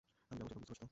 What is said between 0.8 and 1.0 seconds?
তো?